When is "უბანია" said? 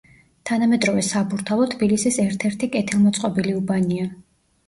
3.61-4.09